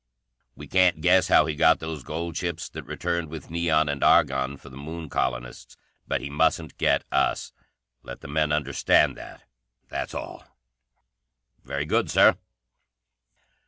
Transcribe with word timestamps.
"We 0.55 0.65
can't 0.67 0.99
guess 1.01 1.27
how 1.27 1.45
he 1.45 1.53
got 1.53 1.77
those 1.77 2.01
gold 2.01 2.35
ships 2.35 2.67
that 2.69 2.87
returned 2.87 3.29
with 3.29 3.51
neon 3.51 3.87
and 3.87 4.03
argon 4.03 4.57
for 4.57 4.69
the 4.69 4.75
Moon 4.75 5.09
colonists. 5.09 5.77
But 6.07 6.21
he 6.21 6.29
mustn't 6.31 6.79
get 6.79 7.03
us. 7.11 7.53
Let 8.01 8.21
the 8.21 8.27
men 8.27 8.51
understand 8.51 9.15
that. 9.17 9.43
That's 9.89 10.15
all." 10.15 10.43
"Very 11.63 11.85
good, 11.85 12.09
Sir." 12.09 12.35